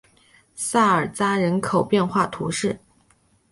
[0.55, 2.79] 萨尔扎人口变化图示